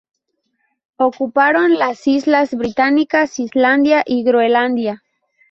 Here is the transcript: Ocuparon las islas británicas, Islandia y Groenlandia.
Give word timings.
Ocuparon 0.97 1.77
las 1.77 2.07
islas 2.07 2.55
británicas, 2.55 3.37
Islandia 3.37 4.01
y 4.03 4.23
Groenlandia. 4.23 5.03